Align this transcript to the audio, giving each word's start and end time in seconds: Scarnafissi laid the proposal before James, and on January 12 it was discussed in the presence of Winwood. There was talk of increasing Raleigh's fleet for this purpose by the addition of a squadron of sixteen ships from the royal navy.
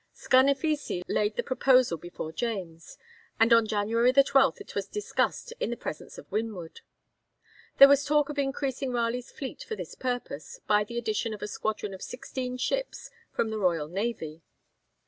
Scarnafissi 0.15 1.03
laid 1.07 1.35
the 1.35 1.43
proposal 1.43 1.95
before 1.95 2.31
James, 2.31 2.97
and 3.39 3.53
on 3.53 3.67
January 3.67 4.11
12 4.11 4.59
it 4.59 4.73
was 4.73 4.87
discussed 4.87 5.53
in 5.59 5.69
the 5.69 5.77
presence 5.77 6.17
of 6.17 6.31
Winwood. 6.31 6.81
There 7.77 7.87
was 7.87 8.03
talk 8.03 8.27
of 8.27 8.39
increasing 8.39 8.91
Raleigh's 8.93 9.31
fleet 9.31 9.61
for 9.61 9.75
this 9.75 9.93
purpose 9.93 10.59
by 10.65 10.85
the 10.85 10.97
addition 10.97 11.35
of 11.35 11.43
a 11.43 11.47
squadron 11.47 11.93
of 11.93 12.01
sixteen 12.01 12.57
ships 12.57 13.11
from 13.29 13.51
the 13.51 13.59
royal 13.59 13.87
navy. 13.89 14.41